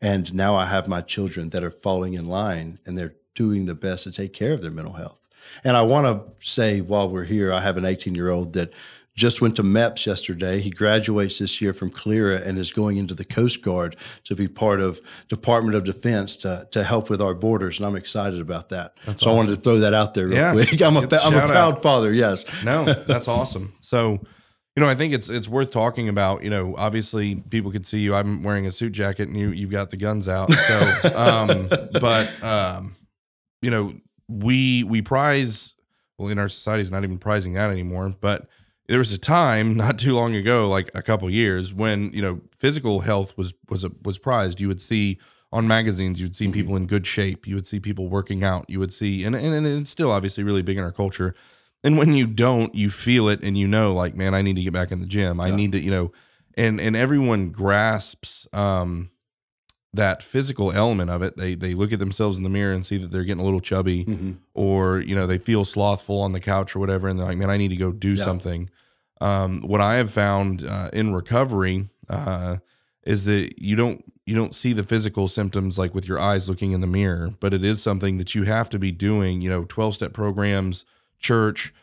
[0.00, 3.74] And now I have my children that are falling in line, and they're doing the
[3.74, 5.28] best to take care of their mental health.
[5.64, 8.74] And I want to say while we're here, I have an 18 year old that
[9.16, 10.60] just went to MEPS yesterday.
[10.60, 14.48] He graduates this year from Calera and is going into the Coast Guard to be
[14.48, 17.78] part of Department of Defense to, to help with our borders.
[17.78, 18.94] And I'm excited about that.
[19.04, 19.32] That's so awesome.
[19.32, 20.80] I wanted to throw that out there real yeah, quick.
[20.82, 21.82] I'm a, I'm a proud out.
[21.82, 22.12] father.
[22.12, 22.44] Yes.
[22.64, 23.74] No, that's awesome.
[23.80, 24.20] So,
[24.76, 26.44] you know, I think it's it's worth talking about.
[26.44, 28.14] You know, obviously people could see you.
[28.14, 30.52] I'm wearing a suit jacket and you you've got the guns out.
[30.52, 31.68] So, um,
[32.00, 32.96] but um,
[33.60, 33.94] you know,
[34.28, 35.74] we we prize
[36.16, 38.48] well in our society is not even prizing that anymore, but
[38.90, 42.40] there was a time not too long ago, like a couple years, when you know
[42.58, 44.60] physical health was was a, was prized.
[44.60, 45.18] You would see
[45.52, 46.52] on magazines, you'd see mm-hmm.
[46.52, 47.46] people in good shape.
[47.46, 48.66] You would see people working out.
[48.68, 51.34] You would see, and, and and it's still obviously really big in our culture.
[51.82, 54.62] And when you don't, you feel it, and you know, like, man, I need to
[54.62, 55.40] get back in the gym.
[55.40, 55.56] I yeah.
[55.56, 56.12] need to, you know,
[56.56, 59.09] and and everyone grasps um,
[59.92, 61.36] that physical element of it.
[61.36, 63.60] They they look at themselves in the mirror and see that they're getting a little
[63.60, 64.32] chubby, mm-hmm.
[64.54, 67.50] or you know they feel slothful on the couch or whatever, and they're like, "Man,
[67.50, 68.24] I need to go do yeah.
[68.24, 68.70] something."
[69.20, 72.58] Um, what I have found uh, in recovery uh,
[73.04, 76.72] is that you don't you don't see the physical symptoms like with your eyes looking
[76.72, 79.40] in the mirror, but it is something that you have to be doing.
[79.40, 80.84] You know, twelve step programs,
[81.18, 81.74] church,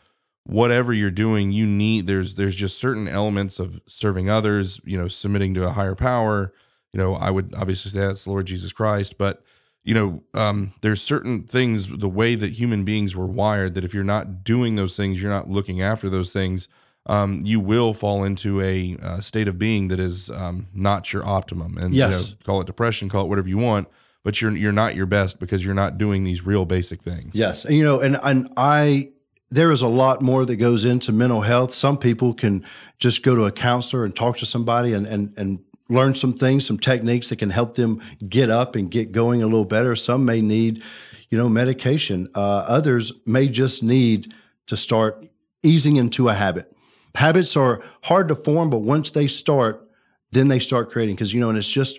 [0.44, 4.80] whatever you're doing, you need there's there's just certain elements of serving others.
[4.82, 6.54] You know, submitting to a higher power
[6.98, 9.40] you know, I would obviously say that's the Lord Jesus Christ, but
[9.84, 13.94] you know, um, there's certain things, the way that human beings were wired, that if
[13.94, 16.68] you're not doing those things, you're not looking after those things,
[17.06, 21.24] um, you will fall into a uh, state of being that is um, not your
[21.24, 21.78] optimum.
[21.78, 22.30] And yes.
[22.30, 23.86] you know, call it depression, call it whatever you want,
[24.24, 27.36] but you're you're not your best because you're not doing these real basic things.
[27.36, 29.12] Yes, and you know, and and I
[29.50, 31.72] there is a lot more that goes into mental health.
[31.72, 32.64] Some people can
[32.98, 36.66] just go to a counselor and talk to somebody and and and learn some things,
[36.66, 39.96] some techniques that can help them get up and get going a little better.
[39.96, 40.82] Some may need,
[41.30, 42.28] you know, medication.
[42.34, 44.32] Uh, others may just need
[44.66, 45.26] to start
[45.62, 46.72] easing into a habit.
[47.14, 49.88] Habits are hard to form, but once they start,
[50.30, 51.14] then they start creating.
[51.14, 51.98] Because you know, and it's just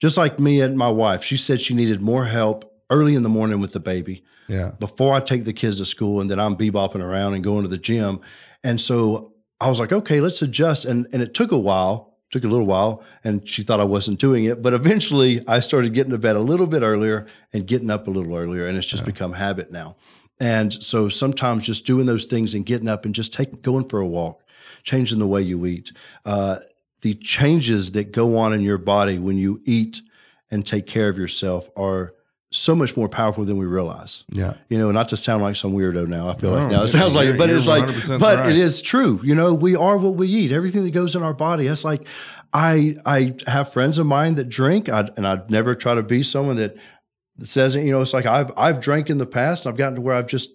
[0.00, 1.24] just like me and my wife.
[1.24, 4.22] She said she needed more help early in the morning with the baby.
[4.48, 4.72] Yeah.
[4.78, 7.68] Before I take the kids to school, and then I'm bebopping around and going to
[7.68, 8.20] the gym.
[8.62, 10.84] And so I was like, okay, let's adjust.
[10.84, 14.18] And and it took a while took a little while and she thought I wasn't
[14.18, 14.60] doing it.
[14.60, 18.10] But eventually I started getting to bed a little bit earlier and getting up a
[18.10, 18.66] little earlier.
[18.66, 19.12] And it's just yeah.
[19.12, 19.96] become habit now.
[20.40, 24.00] And so sometimes just doing those things and getting up and just taking going for
[24.00, 24.42] a walk,
[24.82, 25.92] changing the way you eat,
[26.26, 26.56] uh,
[27.02, 30.02] the changes that go on in your body when you eat
[30.50, 32.14] and take care of yourself are
[32.54, 34.22] so much more powerful than we realize.
[34.30, 34.54] Yeah.
[34.68, 36.28] You know, not to sound like some weirdo now.
[36.28, 37.84] I feel No, like now it sounds like it, but it's like,
[38.20, 38.50] but right.
[38.50, 39.20] it is true.
[39.24, 40.52] You know, we are what we eat.
[40.52, 41.66] Everything that goes in our body.
[41.66, 42.06] That's like,
[42.52, 46.22] I I have friends of mine that drink, I, and I'd never try to be
[46.22, 46.76] someone that
[47.40, 47.74] says.
[47.74, 50.14] You know, it's like I've I've drank in the past, and I've gotten to where
[50.14, 50.50] I've just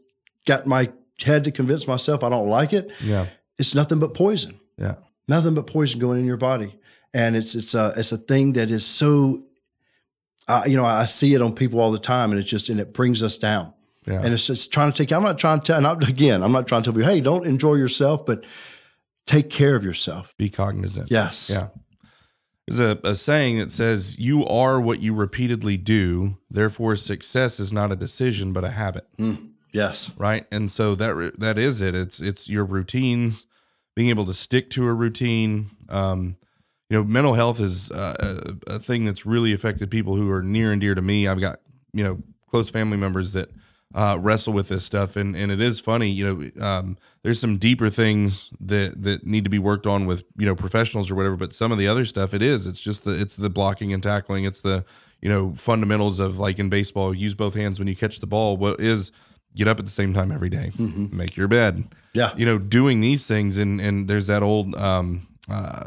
[0.46, 0.90] got my
[1.22, 2.92] head to convince myself I don't like it.
[3.04, 3.26] Yeah.
[3.58, 4.96] It's nothing but poison Yeah.
[5.28, 6.80] nothing but poison going in your body
[7.14, 9.44] and it's it's a it's a thing that is so
[10.50, 12.80] uh, you know i see it on people all the time and it's just and
[12.80, 13.74] it brings us down
[14.06, 14.22] Yeah.
[14.22, 16.68] and it's just trying to take i'm not trying to tell not again i'm not
[16.68, 18.46] trying to tell you hey don't enjoy yourself but
[19.26, 21.10] take care of yourself Be cognizant.
[21.12, 21.68] yes Yeah.
[22.68, 26.38] There's a, a saying that says, You are what you repeatedly do.
[26.52, 29.08] Therefore, success is not a decision, but a habit.
[29.74, 30.46] yes Right.
[30.52, 31.96] And so that that is it.
[31.96, 33.48] It's it's your routines,
[33.96, 35.72] being able to stick to a routine.
[35.90, 36.36] Um,
[36.90, 38.16] you know, mental health is uh,
[38.68, 41.28] a, a thing that's really affected people who are near and dear to me.
[41.28, 41.60] I've got,
[41.94, 43.50] you know, close family members that
[43.94, 45.16] uh, wrestle with this stuff.
[45.16, 49.44] And, and it is funny, you know, um, there's some deeper things that, that need
[49.44, 51.36] to be worked on with, you know, professionals or whatever.
[51.36, 54.02] But some of the other stuff, it is, it's just the, it's the blocking and
[54.02, 54.46] tackling.
[54.46, 54.84] It's the,
[55.22, 58.58] you know, fundamentals of like in baseball, use both hands when you catch the ball.
[58.58, 59.12] What is
[59.56, 60.72] get up at the same time every day,
[61.12, 63.58] make your bed, yeah you know, doing these things.
[63.58, 65.86] And, and there's that old, um, uh,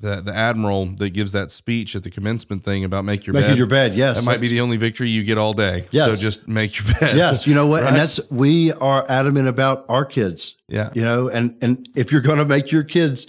[0.00, 3.50] the, the admiral that gives that speech at the commencement thing about make your making
[3.50, 3.58] bed.
[3.58, 5.86] your bed yes That might be the only victory you get all day.
[5.90, 6.14] Yes.
[6.16, 7.16] So just make your bed.
[7.16, 7.88] yes you know what Right?
[7.90, 10.90] and that's we are adamant about our kids Yeah.
[10.94, 13.26] you know and and if you're going to make your kids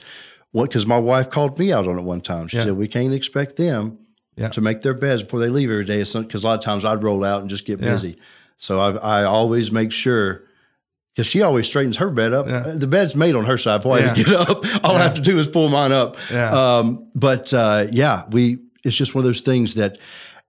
[0.52, 2.66] what because my wife called me out on it one time she Yeah.
[2.66, 3.98] said we can't expect them
[4.38, 4.50] Yeah.
[4.50, 7.04] to make their beds before they leave every day because a lot of times i'd
[7.04, 7.92] roll out and just get Yeah.
[7.92, 8.18] busy
[8.58, 10.44] so I, I always make sure
[11.16, 12.48] because she always straightens her bed up.
[12.48, 12.74] Yeah.
[12.76, 13.86] The bed's made on her side.
[13.86, 14.14] I Yeah.
[14.14, 14.66] to get up.
[14.84, 16.18] All I have to do is pull mine up.
[16.32, 16.50] Yeah.
[16.78, 18.60] Um, but uh, yeah, we.
[18.84, 19.98] It's just one of those things that.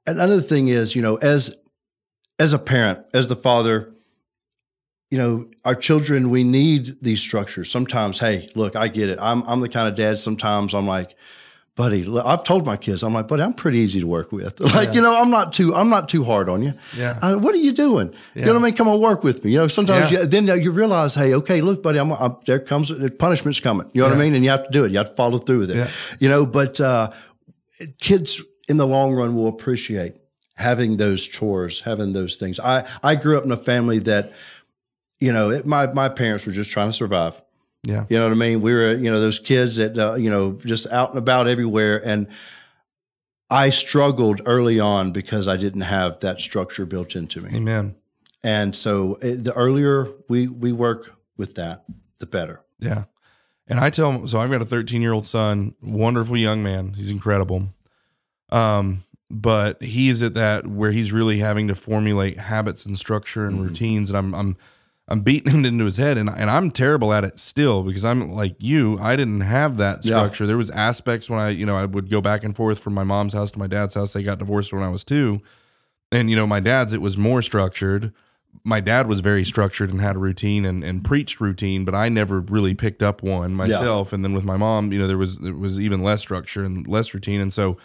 [0.07, 1.55] And another thing is, you know, as
[2.39, 3.95] as a parent, as the father,
[5.11, 7.71] you know, our children, we need these structures.
[7.71, 9.19] Sometimes, hey, look, I get it.
[9.21, 10.19] I'm I'm the kind of dad.
[10.19, 11.15] Sometimes I'm like,
[11.77, 14.61] buddy, I've told my kids, I'm like, buddy, I'm pretty easy to work with.
[14.75, 16.75] Like, you know, I'm not too I'm not too hard on you.
[16.97, 17.19] Yeah.
[17.23, 18.15] Uh, what are you doing?
[18.35, 18.75] You know what I mean?
[18.75, 19.53] Come on, work with me.
[19.53, 20.21] You know, sometimes Yeah.
[20.21, 23.89] you, then you realize, hey, okay, look, buddy, I'm, I'm there comes the punishment's coming.
[23.93, 24.35] You know what I mean?
[24.35, 24.93] And you have to do it.
[24.93, 25.77] You have to follow through with it.
[25.77, 25.89] Yeah.
[26.21, 27.11] You know, but uh,
[28.01, 30.15] kids in the long run will appreciate
[30.57, 32.61] having those chores, having those things.
[32.61, 34.33] I I grew up in a family that,
[35.21, 37.41] you know, it, my my parents were just trying to survive.
[37.85, 38.05] Yeah.
[38.09, 38.63] You know what I mean?
[38.63, 42.01] We were, you know, those kids that, uh, you know, just out and about everywhere.
[42.05, 42.29] And
[43.51, 47.57] I struggled early on because I didn't have that structure built into me.
[47.57, 47.95] Amen.
[48.43, 51.85] And so it, the earlier we we work with that,
[52.19, 52.63] the better.
[52.79, 53.05] Yeah.
[53.67, 56.95] And I tell him, so I've got a 13 year old son, wonderful young man.
[56.95, 57.75] He's incredible.
[58.51, 63.61] Um, but he's at that where he's really having to formulate habits and structure and
[63.61, 64.11] routines.
[64.11, 64.57] And I'm, I'm,
[65.09, 68.33] I'm beating it into his head and, and I'm terrible at it still because I'm
[68.33, 70.13] like you, I didn't have that Yeah.
[70.13, 70.47] structure.
[70.47, 73.05] There was aspects when I, you know, I would go back and forth from my
[73.05, 74.13] mom's house to my dad's house.
[74.15, 75.41] They got divorced when I was two.
[76.11, 78.13] And, you know, my dad's, it was more structured
[78.63, 82.09] my dad was very structured and had a routine and, and preached routine, but I
[82.09, 84.13] never really picked up one myself.
[84.13, 86.87] And then with my mom, you know, there was there was even less structure and
[86.87, 87.41] less routine.
[87.41, 87.79] And so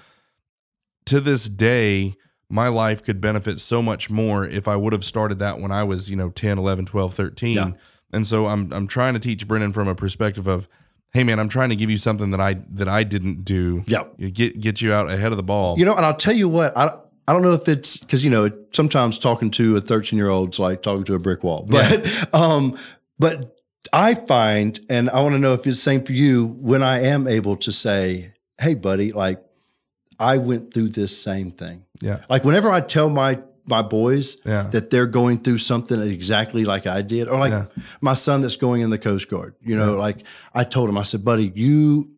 [1.05, 2.15] to this day,
[2.49, 5.83] my life could benefit so much more if I would have started that when I
[5.83, 7.55] was, you know, 10, 11, 12, 13.
[7.55, 7.71] Yeah.
[8.11, 10.67] And so I'm I'm trying to teach Brennan from a perspective of,
[11.13, 13.83] hey man, I'm trying to give you something that I that I didn't do.
[13.85, 14.05] Yeah.
[14.17, 15.77] You get get you out ahead of the ball.
[15.77, 18.31] You know, and I'll tell you what, I I don't know if it's because you
[18.31, 22.33] know sometimes talking to a 13 year old's like talking to a brick wall, but
[22.33, 22.75] um,
[23.19, 23.55] but
[23.93, 27.03] I find, and I want to know if it's the same for you when I
[27.03, 29.43] am able to say, "Hey, buddy, like
[30.19, 32.21] I went through this same thing." yeah.
[32.29, 34.63] Like whenever I tell my my boys Yeah.
[34.71, 37.65] that they're going through something exactly like I did, or like Yeah.
[38.01, 40.23] my son that's going in the Coast Guard, you know, like
[40.55, 42.09] I told him, I said, buddy, you,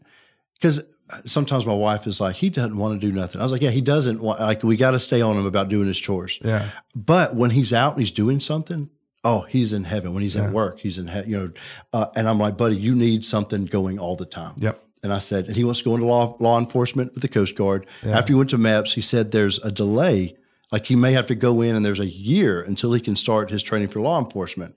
[0.53, 0.81] because
[1.25, 3.41] sometimes my wife is like, he doesn't want to do nothing.
[3.41, 5.67] I was like, yeah, he doesn't want, like, we got to stay on him about
[5.67, 6.39] doing his chores.
[6.41, 6.69] Yeah.
[6.95, 8.89] But when he's out and he's doing something,
[9.25, 10.13] oh, he's in heaven.
[10.13, 11.51] When he's at work, he's in heaven, you know.
[11.91, 14.53] Uh, and I'm like, buddy, you need something going all the time.
[14.59, 14.81] Yep.
[15.03, 17.55] And I said, and he wants to go into law law enforcement with the Coast
[17.55, 17.87] Guard.
[18.05, 20.35] After he went to MEPS, he said there's a delay.
[20.71, 23.49] Like he may have to go in and there's a year until he can start
[23.49, 24.75] his training for law enforcement.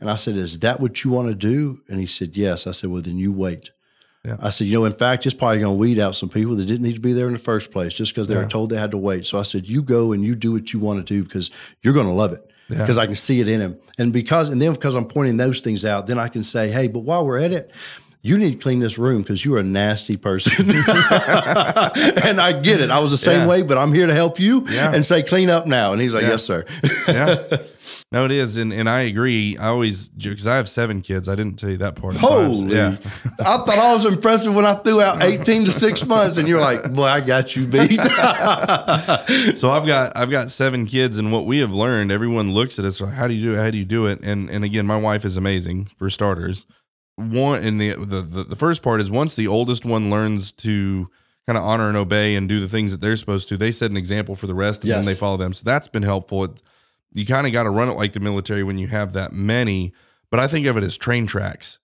[0.00, 1.80] And I said, Is that what you want to do?
[1.88, 2.66] And he said, Yes.
[2.66, 3.70] I said, Well, then you wait.
[4.24, 4.36] Yeah.
[4.42, 6.64] I said, You know, in fact, it's probably going to weed out some people that
[6.66, 8.42] didn't need to be there in the first place just because they Yeah.
[8.42, 9.26] were told they had to wait.
[9.26, 11.50] So I said, You go and you do what you want to do because
[11.82, 12.78] you're going to love it Yeah.
[12.78, 13.78] because I can see it in him.
[13.98, 16.88] And because, and then because I'm pointing those things out, then I can say, Hey,
[16.88, 17.70] but while we're at it,
[18.26, 20.70] you need to clean this room because you're a nasty person.
[20.70, 22.90] and I get it.
[22.90, 23.48] I was the same Yeah.
[23.48, 24.92] way, but I'm here to help you Yeah.
[24.94, 25.92] and say, clean up now.
[25.92, 26.30] And he's like, Yeah.
[26.30, 26.64] yes, sir.
[27.08, 27.36] yeah.
[28.10, 29.56] No, it is, and and I agree.
[29.58, 31.28] I always because I have seven kids.
[31.28, 32.16] I didn't tell you that part.
[32.16, 32.74] Holy.
[32.74, 32.96] yeah,
[33.40, 36.36] I thought I was impressive when I threw out 18 to six months.
[36.38, 38.02] And you're like, boy, I got you beat.
[39.56, 42.84] so I've got I've got seven kids, and what we have learned, everyone looks at
[42.84, 43.62] us like, how do you do it?
[43.62, 44.20] How do you do it?
[44.24, 46.66] And and again, my wife is amazing for starters.
[47.16, 51.08] One and the the the, the first part is once the oldest one learns to
[51.46, 53.90] kind of honor and obey and do the things that they're supposed to, they set
[53.90, 55.52] an example for the rest, and then they follow them.
[55.52, 56.44] So that's been helpful.
[56.44, 56.62] It,
[57.12, 59.92] you kind of got to run it like the military when you have that many.
[60.30, 61.78] But I think of it as train tracks.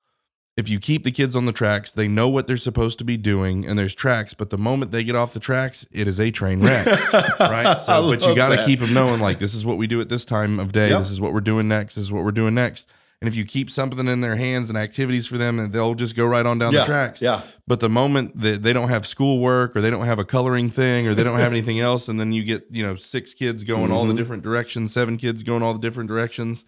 [0.55, 3.17] If you keep the kids on the tracks, they know what they're supposed to be
[3.17, 4.35] doing, and there's tracks.
[4.35, 6.87] But the moment they get off the tracks, it is a train wreck,
[7.41, 7.81] right?
[7.81, 10.11] So, but you got to keep them knowing like this is what we do at
[10.11, 10.91] this time of day.
[10.91, 10.99] Yep.
[10.99, 11.95] This is what we're doing next.
[11.95, 12.87] This is what we're doing next.
[13.23, 16.17] And if you keep something in their hands and activities for them, and they'll just
[16.17, 17.23] go right on down Yeah, the tracks.
[17.23, 17.43] yeah.
[17.69, 21.07] But the moment that they don't have schoolwork or they don't have a coloring thing
[21.07, 23.93] or they don't have anything else, and then you get, you know, six kids going
[23.93, 24.09] all Mm-hmm.
[24.17, 26.65] the different directions, seven kids going all the different directions.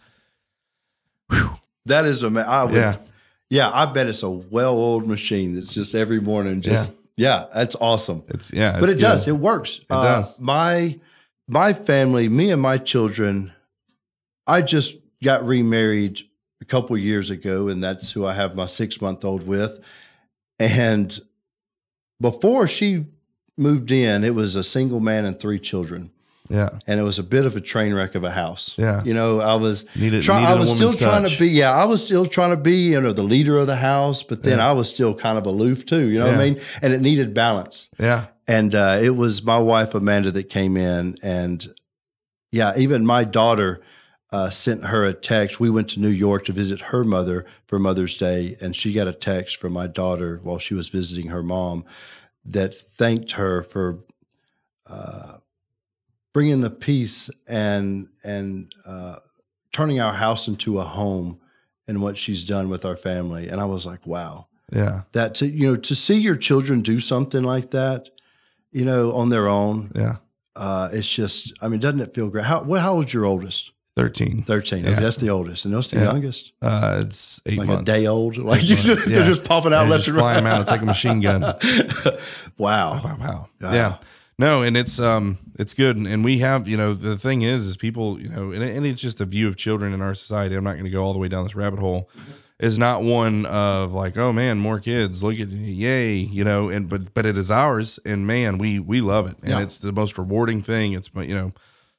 [1.86, 2.48] that is amazing.
[2.50, 2.96] I would, Yeah.
[3.50, 3.70] yeah.
[3.72, 6.60] I bet it's a well oiled machine that's just every morning.
[6.60, 8.22] Just, yeah, that's awesome.
[8.28, 8.78] It's yeah.
[8.80, 9.28] but it's it does.
[9.28, 9.78] It works.
[9.78, 10.38] It does.
[10.38, 10.96] My
[11.48, 13.52] my family, me and my children.
[14.46, 16.20] I just got remarried
[16.60, 19.84] a couple years ago, and that's who I have my six month old with.
[20.58, 21.18] And
[22.20, 23.06] before she
[23.58, 26.10] moved in, it was a single man and three children,
[26.48, 26.70] Yeah.
[26.86, 28.74] and it was a bit of a train wreck of a house.
[28.78, 29.02] Yeah.
[29.04, 31.34] you know, I was Needed, try, needed I was still trying touch.
[31.34, 33.76] to be, yeah, I was still trying to be, you know, the leader of the
[33.76, 34.68] house, but then Yeah.
[34.70, 36.60] I was still kind of aloof too, you know what I mean?
[36.82, 37.90] And it needed balance.
[37.98, 38.26] Yeah.
[38.48, 41.14] And uh, it was my wife, Amanda, that came in.
[41.22, 41.66] And
[42.52, 43.80] yeah, even my daughter
[44.34, 45.60] uh, sent her a text.
[45.60, 49.06] We went to New York to visit her mother for Mother's Day, and she got
[49.08, 51.84] a text from my daughter while she was visiting her mom
[52.56, 54.00] that thanked her for
[54.86, 55.34] uh,
[56.32, 59.16] bringing the peace and and uh,
[59.72, 61.38] turning our house into a home
[61.86, 63.48] and what she's done with our family.
[63.48, 65.02] And I was like, wow Yeah.
[65.12, 68.08] that to you know to see your children do something like that
[68.72, 70.16] you know on their own Yeah.
[70.56, 73.72] uh it's just i mean doesn't it feel great how what how old's your oldest
[73.96, 74.42] 13.
[74.42, 74.90] 13 Yeah.
[74.90, 76.04] okay that's the oldest and that's the Yeah.
[76.12, 77.82] youngest Uh, it's eight like months.
[77.82, 79.14] a day old like you just, yeah.
[79.16, 80.60] they're just popping out Yeah, left just and fly right 'em out.
[80.62, 81.42] It's like a machine gun.
[82.58, 83.48] wow Wow, wow.
[83.60, 83.72] Wow.
[83.72, 83.96] Yeah.
[84.36, 87.66] No, and it's um it's good and, and we have, you know, the thing is
[87.66, 90.56] is people, you know, and, and it's just a view of children in our society.
[90.56, 92.10] I'm not going to go all the way down this rabbit hole.
[92.60, 96.88] Is not one of like, oh man, more kids, look at yay, you know, and
[96.88, 99.36] but but it is ours and man, we we love it.
[99.42, 99.60] And Yeah.
[99.60, 100.92] it's the most rewarding thing.
[100.94, 101.52] It's but, you know,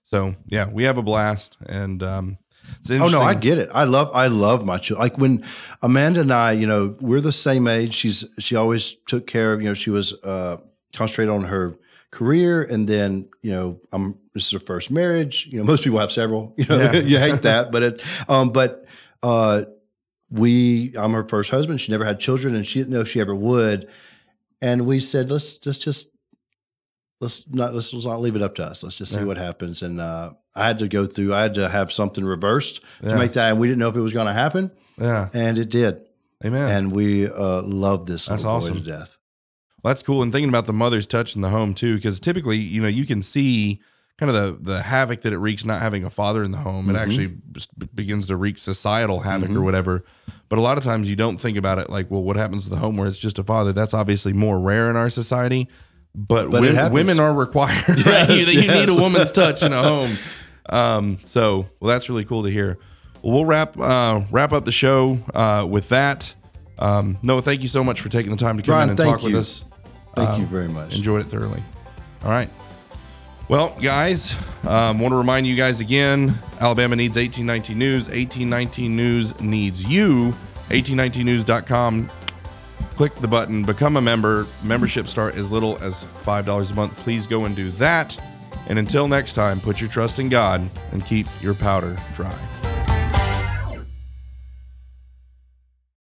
[0.06, 2.38] so yeah, we have a blast and um
[2.80, 3.70] it's Oh no, I get it.
[3.74, 5.04] I love I love my children.
[5.08, 5.44] Like when
[5.84, 7.94] Amanda and I, you know, we're the same age.
[7.94, 10.58] She's she always took care of, you know, she was uh
[10.96, 11.76] concentrated on her
[12.12, 15.48] career and then, you know, I'm this is her first marriage.
[15.52, 16.56] You know, most people have several.
[16.58, 16.94] You know, Yeah.
[16.94, 17.72] you hate that.
[17.72, 18.84] But it um but
[19.22, 19.66] uh
[20.32, 21.82] we I'm her first husband.
[21.82, 23.88] She never had children and she didn't know if she ever would.
[24.62, 26.10] And we said, let's let's just
[27.26, 28.84] let's not let's, let's not leave it up to us.
[28.84, 29.26] Let's just see Yeah.
[29.26, 29.82] what happens.
[29.82, 31.34] And uh, I had to go through.
[31.34, 33.10] I had to have something reversed Yeah.
[33.12, 35.30] to make that, and we didn't know if it was going to happen, Yeah.
[35.34, 36.02] and it did.
[36.44, 36.68] Amen.
[36.70, 38.76] And we uh, love this That's awesome.
[38.76, 39.18] to death.
[39.82, 40.22] Well, that's cool.
[40.24, 43.06] And thinking about the mother's touch in the home too, because typically, you know, you
[43.06, 43.82] can see
[44.18, 46.90] kind of the the havoc that it wreaks not having a father in the home.
[46.90, 47.00] It Mhm.
[47.00, 47.38] actually
[47.94, 49.64] begins to wreak societal havoc or Mhm.
[49.64, 50.04] whatever.
[50.50, 52.70] But a lot of times you don't think about it like, well, what happens to
[52.70, 53.74] the home where it's just a father?
[53.74, 55.68] That's obviously more rare in our society.
[56.18, 57.98] But, But it women are required, right?
[58.30, 60.18] Yes, that you need a woman's touch in a home.
[60.70, 62.78] Um, so, well, that's really cool to hear.
[63.22, 66.34] Well, we'll wrap uh, wrap up the show uh, with that.
[66.80, 69.00] Um, Noah, thank you so much for taking the time to come Brian, in and
[69.00, 69.66] talk with us.
[70.16, 70.96] Thank Um, you very much.
[70.96, 71.62] Enjoyed it thoroughly.
[72.24, 72.50] All right.
[73.48, 78.08] Well, guys, um, want to remind you guys again Alabama needs 1819 News.
[78.08, 80.34] 1819 News needs you.
[80.70, 82.10] 1819news.com.
[82.96, 84.48] Click the button, become a member.
[84.64, 86.96] Membership start as little as $5 a month.
[86.98, 88.18] Please go and do that.
[88.68, 92.38] And until next time, put your trust in God and keep your powder dry.